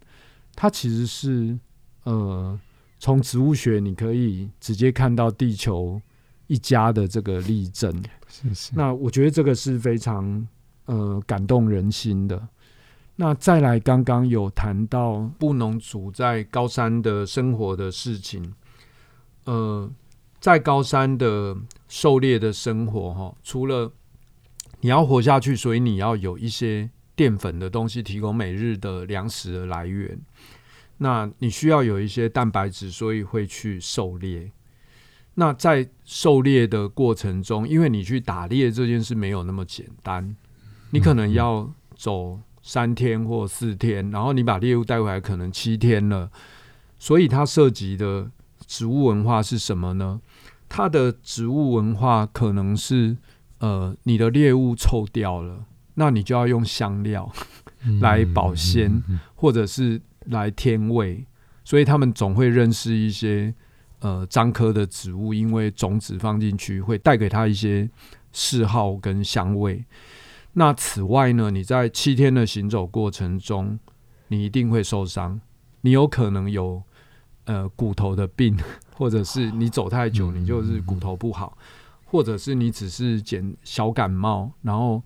[0.55, 1.57] 它其实是
[2.03, 2.59] 呃，
[2.99, 5.99] 从植物学你可以直接看到地球
[6.45, 7.91] 一家的这个例证。
[8.27, 8.71] 是是。
[8.75, 10.47] 那我觉得这个是非常
[10.85, 12.47] 呃感动人心的。
[13.15, 18.53] 那再来，刚刚有谈到布农族在高山的生活的事情。
[19.45, 19.89] 呃，
[20.39, 23.91] 在高山的狩猎的生活，哈，除了
[24.81, 30.19] 你要活下去，所以你要有一些淀粉的东西提供每日的粮食的来源。
[30.97, 34.51] 那你需要有一些蛋白质，所以会去狩猎。
[35.35, 40.35] 那在狩猎的过程中，因为你去打猎这件事没有那么简单，
[40.89, 42.39] 你可能要走。
[42.63, 46.29] 三天或四天，然后你把猎物带回来，可能七天了。
[46.99, 48.29] 所以它涉及的
[48.67, 50.21] 植物文化是什么呢？
[50.69, 53.17] 它的植物文化可能是，
[53.61, 57.31] 呃，你的猎物臭掉了，那你就要用香料
[57.99, 59.01] 来保鲜，
[59.35, 61.25] 或者是来添味。
[61.63, 63.53] 所以他们总会认识一些
[63.99, 67.87] 呃樟科的植物，因为种子放进去会带给他一些
[68.31, 69.85] 嗜好跟香味。
[70.53, 73.77] 那此外呢，你在七天的行走过程中，
[74.29, 75.39] 你一定会受伤，
[75.81, 76.81] 你有可能有
[77.45, 78.57] 呃骨头的病，
[78.95, 81.55] 或者是你走太久，你就是骨头不好，
[82.11, 85.01] 或者是你只是减小感冒，然后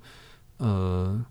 [0.57, 1.23] 呃，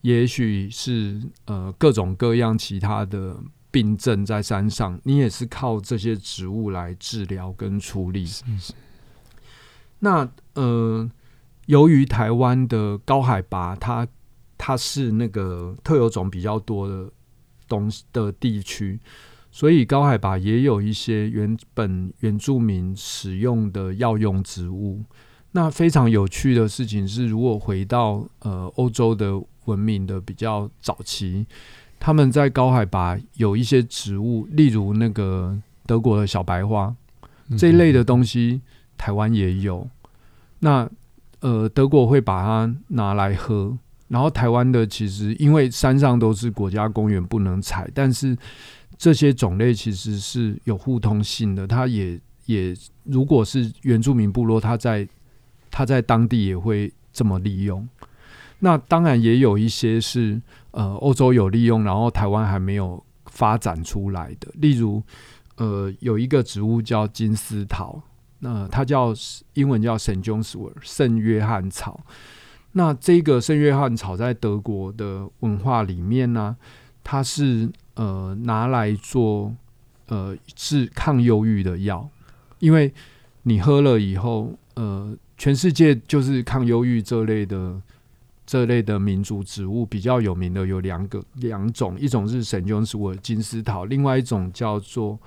[0.00, 3.36] 也许是呃各种各样其他的
[3.70, 8.26] 病症在山上，你也是靠这些植物来治疗跟处理。
[8.26, 8.74] 是是。
[10.00, 11.08] 那呃。
[11.66, 14.04] 由于台湾的高海拔，它
[14.58, 17.08] 它是那个特有种比较多的
[17.68, 18.98] 东西的地区，
[19.50, 25.02] 所以高海拔也有一些原本原住民使用的药用植物。
[25.52, 29.32] 那非常有趣的事情是，如果回到呃欧洲的
[29.64, 31.44] 文明的比较早期，
[31.98, 36.94] 他们在高海拔有一些植物，例如那个德国的小白花
[37.58, 38.60] 这一类的东西，
[38.96, 39.88] 台湾也有。
[40.60, 40.88] 那
[41.40, 48.36] 呃，德国会把它拿来喝，然后台湾的其实因为山上都是国家公园，不能采，但是
[49.00, 51.66] 这些种类其实是有互通性的。
[51.66, 55.08] 它也也，如果是原住民部落，它在
[55.70, 57.88] 它在当地也会这么利用。
[58.58, 60.38] 那当然也有一些是
[60.72, 64.52] 呃欧洲有利用，然后台湾还没有发展出来的。
[64.56, 65.02] 例如，
[65.56, 68.02] 呃，有一个植物叫金丝桃。
[68.42, 69.14] 那它叫
[69.54, 72.00] 英文叫 Saint John's Wort 圣约翰草。
[72.72, 76.54] 那这个圣约翰草在德国的文化里面呢，
[77.02, 79.54] 它是呃拿来做
[80.06, 82.08] 呃治抗忧郁的药，
[82.58, 82.92] 因为
[83.42, 87.80] 你喝了以后，呃，全世界就是抗忧郁这类的
[88.46, 95.18] 这类的民族植物比较有名的有两个两种，一种是 Saint John's Wort 金丝桃，另外一种叫做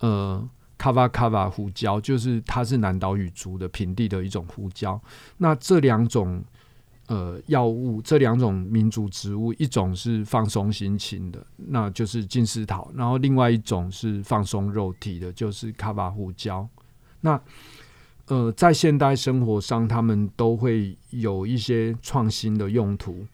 [0.00, 0.48] 呃。
[0.78, 5.02] 卡瓦卡瓦胡椒，就是它是南岛语族的平地的一种胡椒。
[5.38, 6.40] 那这两种
[7.08, 16.66] 呃药物，这两种民族植物，一种是放松心情的，那就是金丝桃；然后另外一种是放松肉体的，就是卡巴胡椒。
[17.20, 17.38] 那
[18.26, 23.26] 呃，在现代生活上，他们都会有一些创新的用途。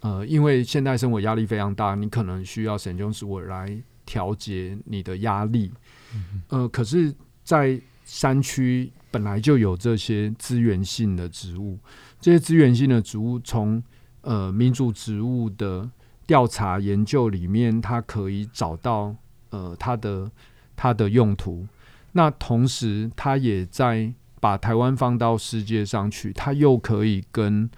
[0.00, 5.72] 呃，因为现代生活压力非常大，你可能需要神经素来调节你的压力。
[6.48, 11.78] 呃，可是，在山区本来就有这些资源性的植物，
[12.20, 13.82] 这些资源性的植物从
[14.20, 15.88] 呃民族植物的
[16.26, 19.14] 调查研究里面，它可以找到
[19.50, 20.30] 呃它的
[20.76, 21.66] 它的用途。
[22.12, 27.68] 那同时，它也在把台湾放到世界上去，它又可以跟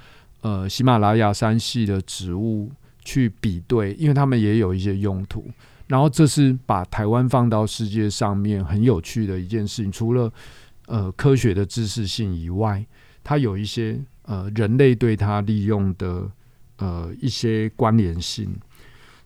[0.40, 2.70] 呃喜马拉雅山系的植物
[3.04, 5.44] 去比对，因为它们也有一些用途。
[5.86, 9.92] 然后，这是把台湾放到世界上面很有趣的一件事情。
[9.92, 10.32] 除了
[10.86, 12.86] 呃科学的知识性以外，
[13.22, 16.30] 它有一些呃人类对它利用的
[16.76, 18.54] 呃一些关联性。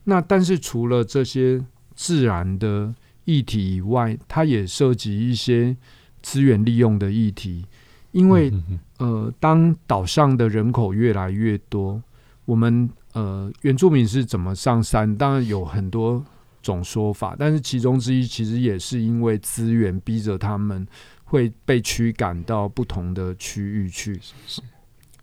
[0.05, 1.61] 那但是除了这些
[1.95, 5.77] 自然的议题以外，它也涉及一些
[6.23, 7.65] 资源利用的议题，
[8.13, 8.53] 因为
[8.99, 12.01] 呃，当岛上的人口越来越多，
[12.45, 15.17] 我们呃原住民是怎么上山？
[15.17, 16.25] 当然有很多
[16.63, 20.87] 种说法，但是其中之一其实也是因为资源逼着他们
[21.25, 24.21] 会被驱赶到不同的区域去。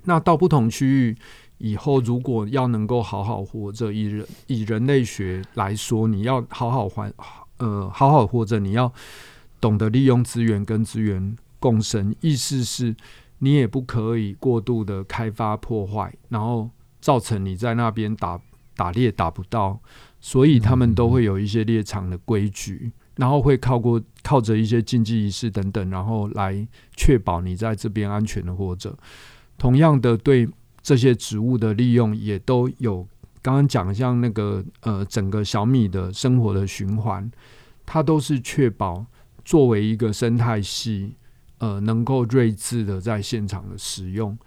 [0.06, 1.18] 那到不同区域
[1.58, 7.14] 以后，如果要能够好好活着，以人以人类学来说，你要好好还。
[7.60, 8.92] 呃，好好活着，你要
[9.62, 12.14] 懂得利用资源跟资源共生。
[12.20, 12.94] 意思是，
[13.40, 18.42] 你也不可以过度的开发破坏，然后造成你在那边打
[18.76, 19.80] 打猎打不到。
[20.20, 28.98] 所以他们都会有一些猎场的规矩，然后会靠过靠着一些禁忌仪式等等，然后来确保你在这边安全的活着。
[29.64, 30.46] 同样的，对
[30.82, 33.08] 这些植物的利用也都有。
[33.42, 37.32] 刚刚讲像那个呃，整个小米的生活的循环，
[37.86, 39.06] 它都是确保
[39.46, 41.16] 作为一个生态系，
[41.60, 44.38] 呃，能够睿智的在现场的使用。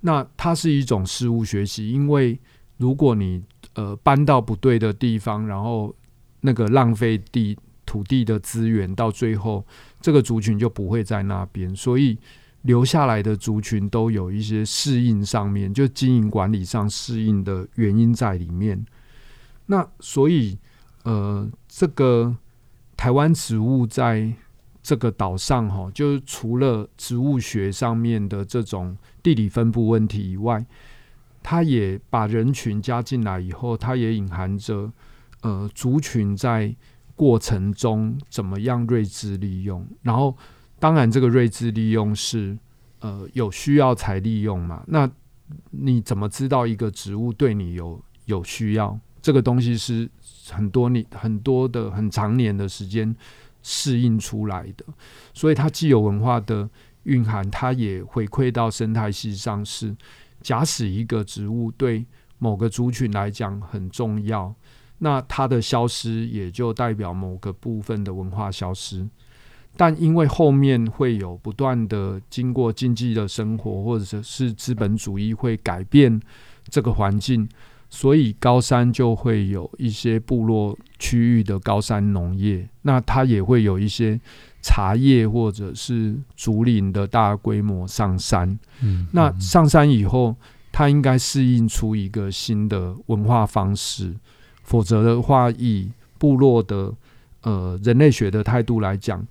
[0.00, 2.36] 那它是一种事物学习，因为
[2.78, 3.40] 如果你
[3.74, 5.94] 呃搬到不对的地方，然后
[6.40, 7.56] 那个浪费地
[7.86, 9.64] 土地的资源，到最后
[10.00, 12.18] 这个族群就不会在那边，所以。
[12.64, 18.82] 留下来的族群都有一些适应上面，就经营管理上适应的原因在里面。
[19.66, 20.58] 那所以，
[21.02, 22.34] 呃，这个
[22.96, 24.32] 台湾植物在
[24.82, 30.64] 这个岛上，哈，就是除了植物学上面的这种地理分布问题以外，
[31.42, 34.90] 它也把人群加进来以后，它也隐含着
[35.42, 36.74] 呃族群在
[37.14, 40.34] 过程中怎么样睿智利用，然后。
[40.78, 42.56] 当然，这个睿智利用是
[43.00, 44.82] 呃有需要才利用嘛。
[44.86, 45.10] 那
[45.70, 48.98] 你怎么知道一个植物对你有有需要？
[49.22, 50.10] 这个东西是
[50.50, 53.14] 很多你很多的很长年的时间
[53.62, 54.84] 适应出来的，
[55.32, 56.68] 所以它既有文化的
[57.04, 59.96] 蕴含，它也回馈到生态系上是。
[60.42, 62.04] 假使一个植物对
[62.36, 64.54] 某个族群来讲很重要，
[64.98, 69.08] 那它的消失也就代表某个部分的文化消失。
[69.76, 76.20] 但因为后面会有不断的经过经济的生活，或者是资本主义会改变
[76.68, 77.48] 这个环境，
[77.90, 84.20] 所以高山就会有一些部落区域的高山农业，那它也会有一些
[84.62, 88.48] 茶叶或者是竹林的大规模上山。
[88.80, 90.36] 嗯，嗯，那上山以后，
[90.70, 94.14] 它应该适应出一个新的文化方式，
[94.62, 96.92] 否则的话，以部落的
[97.42, 99.26] 呃人类学的态度来讲。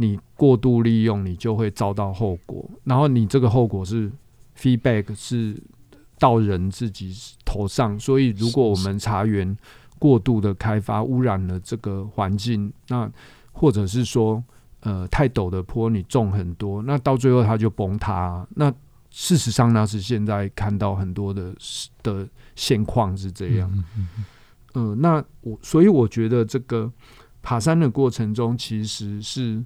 [0.00, 2.64] 你过度利用，你就会遭到后果。
[2.84, 4.08] 然后你这个后果是
[4.56, 5.60] feedback 是
[6.20, 7.12] 到人自己
[7.44, 7.98] 头上。
[7.98, 9.56] 所以，如果我们茶园
[9.98, 13.10] 过度的开发，污染了这个环境，那
[13.50, 14.40] 或者是说，
[14.82, 18.46] 呃，太陡的坡你种很多，那到最后它就崩塌。
[18.50, 18.72] 那
[19.10, 21.52] 事实上，那是现在看到很多的
[22.04, 23.68] 的现况是这样。
[23.74, 24.24] 嗯，嗯，嗯，
[24.74, 26.88] 呃，那我所以我觉得这个
[27.42, 29.60] 爬山的过程中，其实是。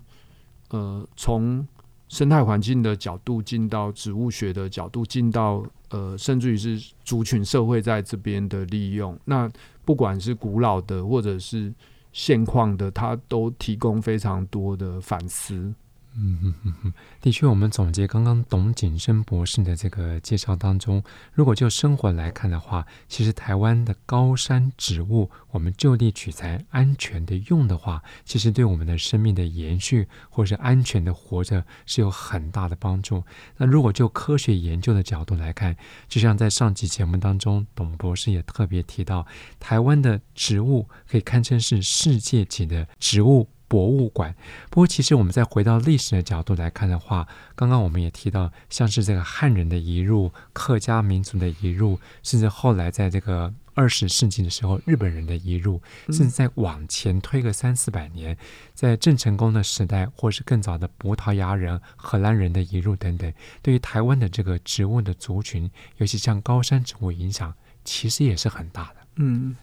[0.73, 1.67] 呃，从
[2.09, 9.19] 生态环境的角度进到植物学的角度，进到呃，甚至于是族群社会在这边的利用。
[9.25, 9.51] 那
[9.85, 11.73] 不管是古老的或者是
[12.13, 15.73] 现况的，它都提供非常多的反思。
[16.15, 21.03] 嗯嗯嗯嗯，的确，我们总结刚刚董景生博士的这个介绍当中，
[21.33, 33.25] 如果就生活来看的话，其实台湾的高山植物，我们就地取材，安全的用的话，其实对我们的生命的延续或是安全的活着是有很大的帮助。
[33.57, 35.75] 那如果就科学研究的角度来看，
[36.09, 39.27] 就像在上集节目当中，董博士也特别提到，
[39.59, 44.35] 台湾的植物可以堪称是世界级的植物博物馆。
[44.69, 58.37] 不过，其实我们再回到历史的角度来看的话，刚刚我们也提到，像是这个汉人的移入、客家民族的移入，甚至后来在这个二十世纪的时候，日本人的移入，甚至再往前推个三四百年，
[58.75, 67.55] 在郑成功的时代，或是更早的葡萄牙人、荷兰人的移入等等，对于台湾的这个植物的族群，尤其像高山植物影响，
[67.87, 68.97] 其实也是很大的。
[69.15, 69.57] 嗯，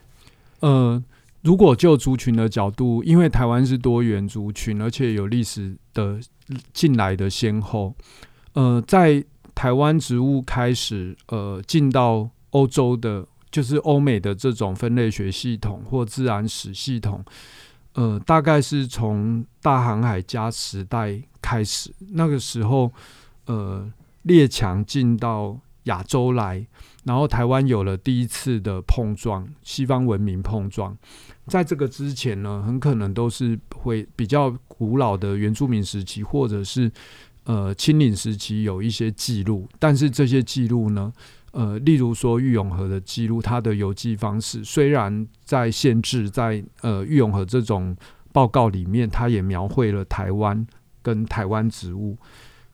[0.61, 1.03] 呃。
[1.41, 6.19] 如果就族群的角度，因为台湾是多元族群，而且有历史的
[6.73, 7.95] 进来的先后，
[8.53, 9.23] 呃，在
[9.55, 17.23] 台湾植物开始呃进到欧洲的，就是欧美的这种分类学系统或自然史系统，
[17.93, 22.91] 呃，大概是从大航海家时代开始，那个时候，
[23.45, 23.89] 呃，
[24.23, 26.67] 列强进到亚洲来。
[27.09, 30.95] 然后台湾有了第一次的碰撞，西方文明碰撞。
[31.47, 36.91] 在这个之前呢，很可能都是会比较古老的原住民时期，或者是
[37.45, 39.67] 呃清领时期有一些记录。
[39.79, 41.11] 但是这些记录呢，
[41.49, 47.97] 呃，例如说郁永河的记录，它的邮寄方式虽然在限制在呃郁永河这种
[48.31, 50.63] 报告里面，它也描绘了台湾
[51.01, 52.15] 跟台湾植物。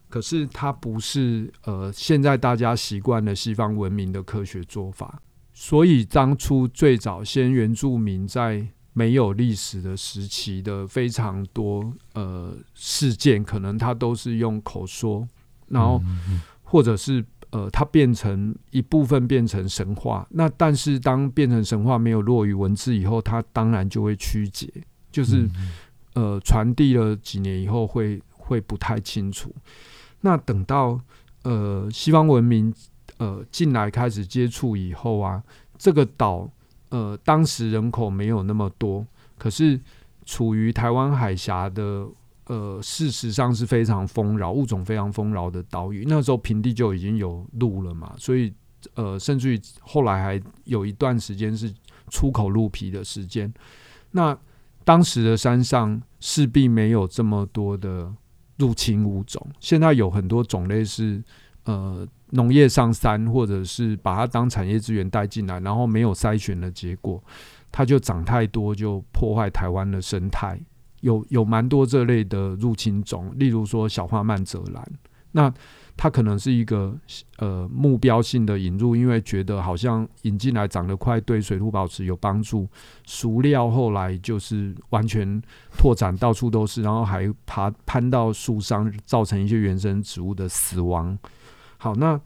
[0.08, 5.20] 可是它不是呃，现在大家习惯了西方文明的科学做法，
[5.52, 15.26] 所以当初最早先原住民在没有历史的时期的非常多呃事件，可能它都是用口说，
[15.68, 16.00] 然后
[16.62, 20.26] 或者是呃，它变成一部分变成神话。
[20.30, 24.66] 那但是当变成神话没有落于文字以后，它当然就会曲解，
[25.12, 25.46] 就是
[26.14, 29.54] 呃传递了几年以后会会不太清楚。
[30.26, 31.00] 那等到
[31.44, 32.74] 呃西方文明
[33.18, 35.40] 呃进来开始接触以后啊，
[35.78, 36.50] 这个岛
[36.88, 39.06] 呃当时人口没有那么多，
[39.38, 39.80] 可是
[40.24, 42.08] 处于台湾海峡的
[42.46, 46.04] 呃事实上是非常丰饶、物种非常丰饶的岛屿。
[46.08, 48.52] 那时候平地就已经有鹿了嘛，所以
[48.94, 51.72] 呃甚至于后来还有一段时间是
[52.10, 53.52] 出口鹿皮的时间。
[54.10, 54.36] 那
[54.82, 58.12] 当时的山上势必没有这么多的。
[58.58, 61.22] 入侵物种，现在有很多种类是
[61.64, 67.22] 呃农业上山，或者是把它当产业资源带进来，然后没有筛选的结果，
[67.70, 70.60] 它就长太多，就破坏台湾的生态。
[71.00, 74.92] 有有蛮多这类的入侵种，例如说小花曼泽兰，
[75.32, 75.52] 那。
[75.96, 76.94] 它可能是一个
[77.38, 82.68] 呃目标性的引入，因为觉得好像引进来长得快，对水土保持有帮助。
[83.06, 85.40] 熟料后来就是完全
[85.78, 91.18] 拓展到处都是，然后还爬攀到树上，造成一些原生植物的死亡。
[91.78, 92.20] 好，那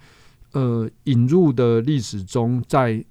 [0.52, 3.04] 呃引入的历史中，在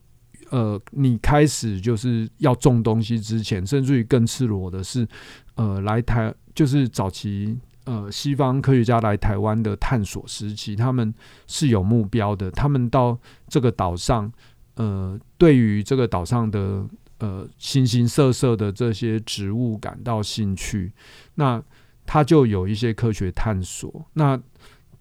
[0.50, 5.08] 呃你开始就是要种东西之前，甚至于更赤裸的是，
[5.56, 7.58] 呃来台就是早期。
[7.90, 11.12] 呃，西方科学家来台湾的探索时期，他们
[11.48, 12.52] 是有目标的。
[12.52, 13.18] 他们到
[13.48, 14.32] 这个岛上，
[14.76, 16.86] 呃，对于这个岛上的
[17.18, 20.94] 呃形形色色的这些植物感到兴趣，
[21.34, 21.60] 那
[22.06, 24.06] 他就有一些科学探索。
[24.14, 24.40] 那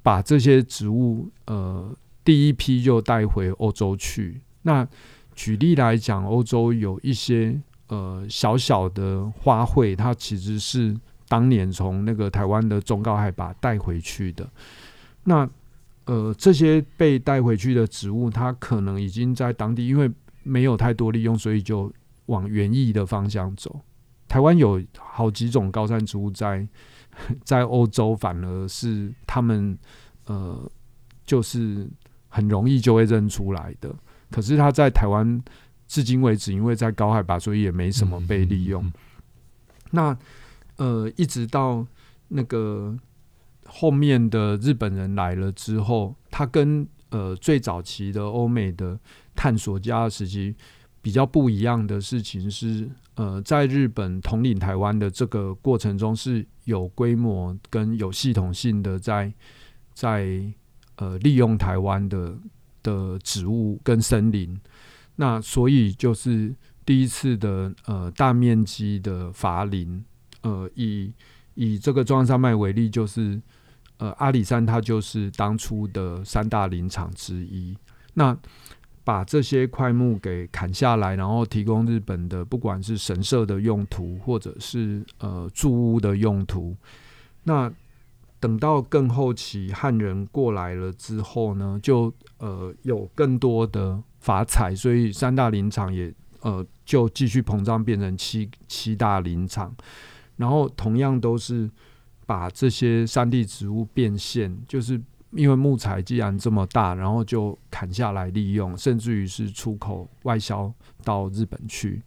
[0.03, 4.41] 把这些植物，呃，第一批就带回欧洲去。
[4.63, 4.89] 那
[5.35, 10.97] 举例来讲，欧洲有一些呃小小的花卉，它其实是。
[11.29, 14.49] 当年从那个台湾的中高海拔带回去的，
[15.25, 15.49] 那
[16.07, 20.11] 呃这些被带回去的植物，它可能已经在当地，因为
[20.43, 21.93] 没有太多利用，所以就
[22.27, 23.81] 往园艺的方向走。
[24.27, 26.67] 台湾有好几种高山植物在
[27.45, 29.77] 在欧洲，反而是他们
[30.27, 30.71] 呃
[31.27, 31.89] 就是
[32.29, 33.95] 很容易就会认出来的。
[34.31, 35.43] 可是它在台湾
[35.87, 38.85] 至今为止，因为在高海拔，所以也没什么被利用。
[38.85, 38.93] 嗯嗯嗯、
[39.91, 40.19] 那
[40.79, 41.87] 呃，一直到
[42.29, 42.97] 那个
[43.67, 48.99] 后面的日本人来了之后，他跟呃最早期的欧美的
[49.37, 50.55] 探索家的时期
[51.03, 59.33] 比较不一样的事情是，呃，在日本统领台湾的这个过程中是有规模跟有系统性的在
[59.95, 60.43] 在
[60.97, 62.39] 呃利用台湾的
[62.83, 64.59] 的植物跟森林，
[65.17, 66.55] 那所以就是
[66.85, 70.05] 第一次的呃大面积的伐林。
[70.43, 71.13] 呃，以
[71.55, 73.41] 以这个中央山脉为例，就是
[73.99, 77.77] 呃阿里山它就是当初的三大林场之一。
[78.15, 78.37] 那
[79.05, 86.77] 把这些块木给砍下来，然后提供日本的不管是神社的用途，或者是呃住屋的用途。
[87.45, 87.73] 那
[88.39, 96.13] 等到更后期汉人过来了之后呢，就呃有更多的法彩，所以三大林场也
[96.43, 99.75] 呃就继续膨胀，变成七七大林场。
[100.39, 101.71] 然后同样都是
[102.25, 104.99] 把这些山地植物变现，就是。
[105.33, 110.73] 因为木材既然这么大，然后就砍下来利用，甚至于是出口外销
[111.05, 112.01] 到日本去。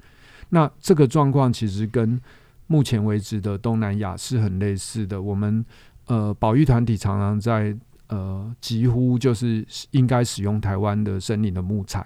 [0.50, 2.20] 那这个状况其实跟
[2.66, 5.22] 目前为止的东南亚是很类似的。
[5.22, 5.64] 我们
[6.08, 7.78] 呃保育团体常常在
[8.08, 12.04] 呃几乎就是应该使用台湾的森林的木材，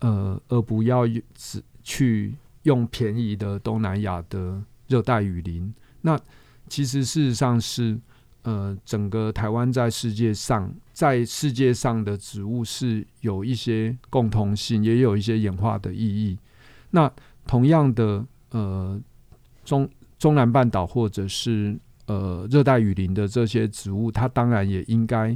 [0.00, 2.34] 呃而不要只去
[2.64, 5.74] 用便宜的东南亚的热带雨林。
[6.02, 6.18] 那
[6.68, 7.98] 其实事实上是。
[8.46, 16.38] 呃，整个台湾在世界上，在世界上的植物是有一些共同性，也有一些演化的意义。
[16.90, 17.10] 那
[17.46, 19.00] 同样的，呃，
[19.64, 21.74] 中中南半岛或者是
[22.04, 25.34] 呃热带雨林的这些植物，它当然也应该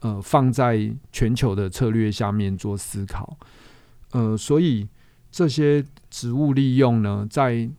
[0.00, 3.38] 呃放在全球的策略下面做思考。
[4.10, 4.84] 呃，所以
[5.30, 7.70] 这些植物利用呢，在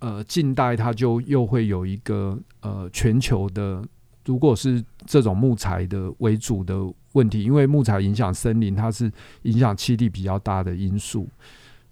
[0.00, 3.82] 呃近代它就又会有一个呃全球的。
[4.26, 6.76] 如果是这种木材的为主的
[7.12, 9.10] 问题，因为木材影响森林，它是
[9.42, 11.26] 影响气地比较大的因素。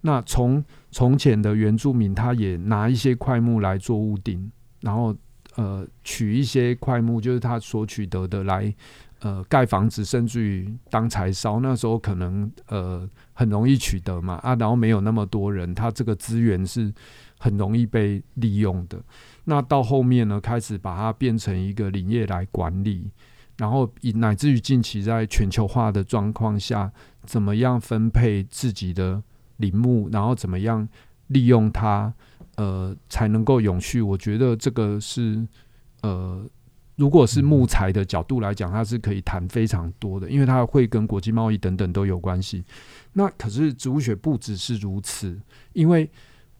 [0.03, 4.49] 那从从前的原住民，他也拿一些块木来做屋顶，
[4.83, 5.17] 然后
[5.57, 8.73] 呃取一些块木，就是他所取得的来
[9.21, 11.59] 呃盖房子，甚至于当柴烧。
[11.59, 16.93] 那时候可能呃很容易取得嘛啊，然后没有那么多人，他这个资源是
[17.39, 19.01] 很容易被利用的。
[19.45, 23.11] 那到后面呢，开始把它变成一个林业来管理，
[23.57, 26.93] 然后以乃至于近期在全球化的状况下，
[27.25, 29.23] 怎么样分配自己的
[29.57, 30.87] 林木，然后怎么样
[31.29, 32.13] 利用它，
[32.57, 34.03] 呃，才能够永续。
[34.03, 35.47] 我觉得这个是
[36.03, 36.45] 呃，
[36.97, 42.65] 如果是木材的角度来讲，它是可以谈非常多的，因为它会跟国际贸易等等都有关系。
[43.13, 45.41] 那可是植物学不只是如此，
[45.73, 46.09] 因为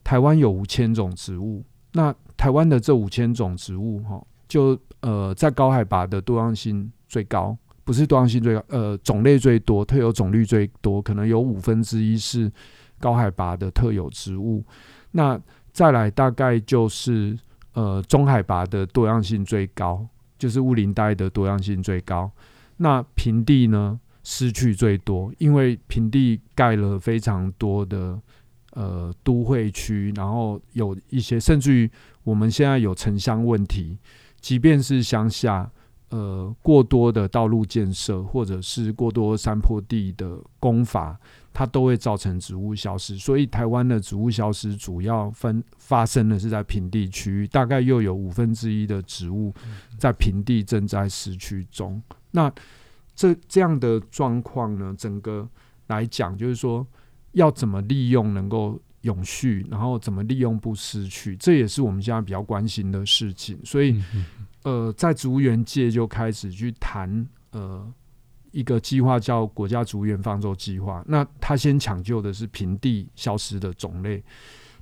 [0.09, 1.63] 台湾有五千种植物。
[1.91, 12.51] 那台湾的这五千种植物，哈，就呃，在高海拔的多样性最高，不是多样性最高，呃，种类最多，特有种类最多，可能有五分之一是
[12.99, 14.63] 高海拔的特有植物。
[15.11, 15.39] 那
[15.71, 17.37] 再来大概就是
[17.73, 20.03] 呃，中海拔的多样性最高，
[20.39, 22.31] 就是雾林带的多样性最高。
[22.77, 28.19] 那平地呢，失去最多，因为平地盖了非常多的。
[28.73, 31.89] 呃，都会区，然后有一些，甚至于
[32.23, 33.97] 我们现在有城乡问题，
[34.39, 35.69] 即便是乡下，
[36.09, 41.19] 呃，过多的道路建设，或者是过多山坡地的工法，
[41.51, 43.17] 它都会造成植物消失。
[43.17, 49.51] 所以，台湾的植物消失主要分发生的是在平地区域，大概又有五分之一的植物
[49.97, 51.99] 在平地正在失去中。
[52.31, 52.53] 那
[53.15, 55.49] 这这样的状况呢，整个
[55.87, 56.85] 来讲，就是说。
[57.39, 63.57] 要怎么利用能够永续，然后怎么利用不失去，这也是我们现在比较关心的事情。
[63.63, 63.95] 所以，
[64.63, 67.89] 呃，在植物园界就开始去谈呃
[68.51, 71.01] 一个计划，叫国家植物园方舟计划。
[71.07, 74.21] 那他先抢救的是平地消失的种类。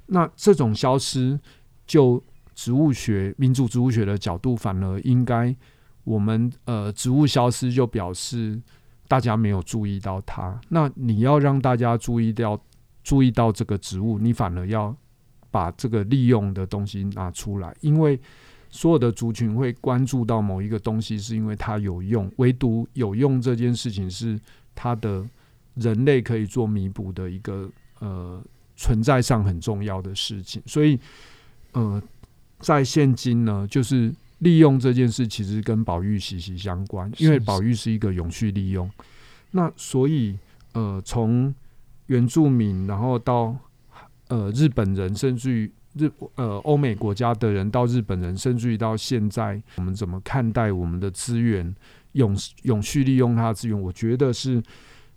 [0.08, 1.40] 那这种消失，
[1.86, 2.22] 就
[2.56, 5.56] 植物学、民族植物学的角度，反而应该
[6.04, 8.60] 我们呃植物消失就表示。
[9.08, 12.60] 大家没有注意到它，那你要让大家注意到
[13.04, 14.96] 注意到这个植物，你反而要
[15.50, 18.20] 把这个利用的东西拿出来，因为
[18.70, 24.38] 所有的族群会关注到某一个东西，是因为它有用，唯独有用这件事情是
[24.76, 25.26] 它的
[25.76, 28.44] 人类可以做弥补的一个呃
[28.76, 31.00] 存在上很重要的事情，所以
[31.72, 32.02] 呃，
[32.60, 34.14] 在现今呢，就是。
[34.40, 38.90] 利用这件事其实跟宝玉息息相关，因为宝玉是一个永续利用。
[39.52, 40.38] 那所以，
[40.74, 41.54] 呃，从
[42.06, 43.58] 原住民，然后到
[44.28, 51.74] 呃日本人，甚至于日呃欧美国家的人，到日本人，甚至于到现在，我们怎么看待我们的资源，
[52.12, 53.82] 永永续利用它的资源？
[53.82, 54.62] 我觉得是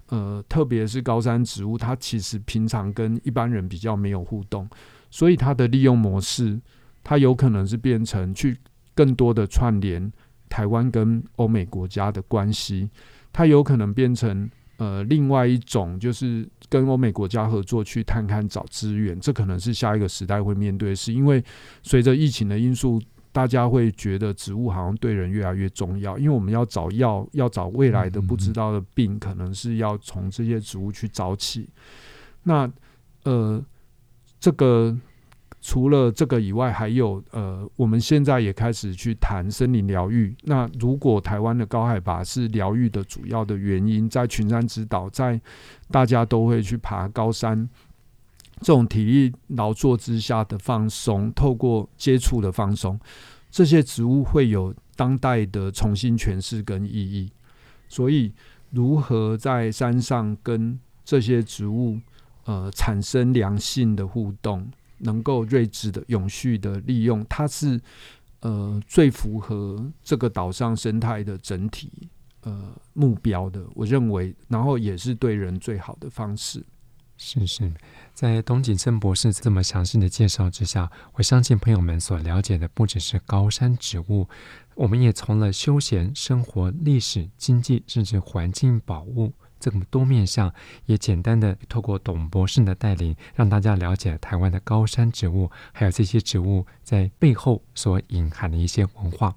[0.09, 4.67] 呃，特别是高山植物，它其实平常跟一般人比较没有互动，
[5.11, 6.59] 所以它的利用模式，
[7.05, 8.57] 它有可能是变成去。
[9.01, 10.13] 更多的串联
[10.51, 12.91] 台湾跟欧美国家的关系，
[13.33, 21.15] 它有可能变成呃另外一种，就是跟欧美国家合作去探勘找资源，这可能是下一个时代会面对的事。
[21.15, 21.43] 因为
[21.83, 23.01] 随着疫情的因素
[23.33, 31.71] 大家会觉得植物好像对人越来越重要，因为我们要找药，要找未来的不知道的病，可能是要从这些植物去找起。
[32.43, 32.71] 那
[33.25, 33.65] 呃，
[34.39, 34.95] 这个
[35.61, 40.35] 除了这个以外，还有呃，我们现在也开始去谈森林疗愈。
[40.45, 45.41] 那如果台湾的高海拔是疗愈的主要的原因，在群山之岛，在
[45.91, 47.69] 大家都会去爬高山。
[48.63, 53.01] 这种体力劳作之下的放松，透过接触的放松，
[53.51, 57.33] 这些植物会有当代的重新诠释跟意义。
[57.89, 58.33] 所以，
[58.71, 61.99] 如何在山上跟这些植物
[62.45, 67.81] 呃产生良性的互动，能够睿智的、永续的利用，它是
[68.41, 71.91] 呃最符合这个岛上生态的整体
[72.43, 73.67] 呃目标的。
[73.75, 76.65] 我认为，然后也是对人最好的方式。
[77.23, 77.71] 是是，
[78.15, 84.27] 在董景生博士这么详细的介绍之下，我相信朋友们所了解的不只是高山植物，
[84.75, 90.53] 我们也从了休闲、生活、历史、经济，甚至环境保护这么多面向，
[90.87, 99.35] 也简单的透过董博士的带领，让大家了解台湾的高山植物，还有这些植物在背后所隐含的一些文化。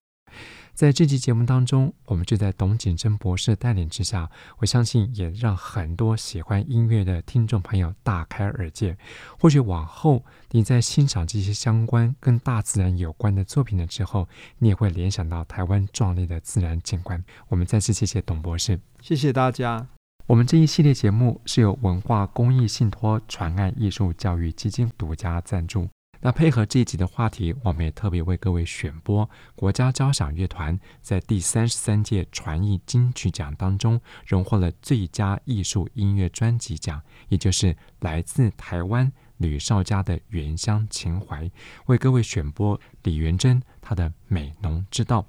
[0.74, 8.98] 在这期节目当中，我们就在董景珍博士带领之下，我相信也让很多喜欢音乐的听众朋友大开耳界。
[9.40, 17.24] 或许往后你在欣赏这些相关跟大自然有关的作品的时候，你也会联想到台湾壮丽的自然景观。
[17.50, 19.93] 我们再次谢谢董博士，谢谢大家。
[20.26, 25.90] 我们这一系列节目是由文化公益信托传爱艺术教育基金独家赞助。
[26.22, 41.44] 那配合这一集的话题，我们也特别为各位选播国家交响乐团在第三十三届传艺金曲奖当中荣获了最佳艺术音乐专辑奖，也就是来自台湾吕绍佳的《原乡情怀》，
[41.88, 45.22] 为各位选播李元珍他的《美浓之道》。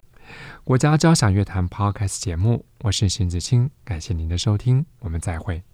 [0.64, 5.73] 国家交响乐团 Podcast 节目，我是邢子清，感谢您的收听，我们再会。